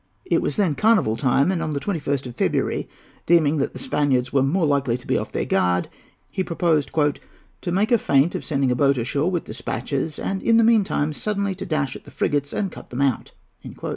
It 0.25 0.41
was 0.41 0.55
then 0.55 0.73
carnival 0.73 1.15
time, 1.15 1.51
and 1.51 1.61
on 1.61 1.69
the 1.73 1.79
21st 1.79 2.25
of 2.25 2.35
February, 2.35 2.89
deeming 3.27 3.57
that 3.59 3.73
the 3.73 3.77
Spaniards 3.77 4.33
were 4.33 4.41
more 4.41 4.65
likely 4.65 4.97
to 4.97 5.05
be 5.05 5.15
off 5.15 5.31
their 5.31 5.45
guard, 5.45 5.89
he 6.31 6.43
proposed 6.43 6.89
"to 6.95 7.71
make 7.71 7.91
a 7.91 7.99
feint 7.99 8.33
of 8.33 8.43
sending 8.43 8.71
a 8.71 8.75
boat 8.75 8.97
ashore 8.97 9.29
with 9.29 9.43
despatches, 9.45 10.17
and 10.17 10.41
in 10.41 10.57
the 10.57 10.63
mean 10.63 10.83
time 10.83 11.13
suddenly 11.13 11.53
to 11.53 11.67
dash 11.67 11.95
at 11.95 12.05
the 12.05 12.09
frigates 12.09 12.51
and 12.51 12.71
cut 12.71 12.89
them 12.89 13.01
out." 13.03 13.33